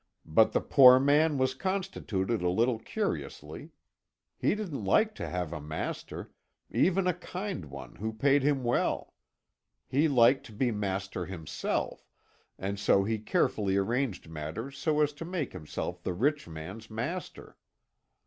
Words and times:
But 0.25 0.51
the 0.51 0.61
poor 0.61 0.99
man 0.99 1.37
was 1.37 1.53
constituted 1.53 2.41
a 2.41 2.49
little 2.49 2.79
curiously. 2.79 3.69
He 4.35 4.55
didn't 4.55 4.83
like 4.83 5.13
to 5.13 5.29
have 5.29 5.53
a 5.53 5.61
master, 5.61 6.31
even 6.71 7.05
a 7.05 7.13
kind 7.13 7.65
one 7.65 7.97
who 7.97 8.11
paid 8.11 8.41
him 8.41 8.63
well. 8.63 9.13
He 9.87 10.07
liked 10.07 10.47
to 10.47 10.53
be 10.53 10.71
master 10.71 11.27
himself, 11.27 12.07
and 12.57 12.79
so 12.79 13.03
he 13.03 13.19
carefully 13.19 13.77
arranged 13.77 14.27
matters 14.27 14.75
so 14.75 15.01
as 15.01 15.13
to 15.13 15.23
make 15.23 15.53
himself 15.53 16.01
the 16.01 16.13
rich 16.15 16.47
man's 16.47 16.89
master. 16.89 17.55